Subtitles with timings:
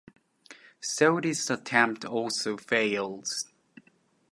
[0.79, 3.45] So this attempt also fails.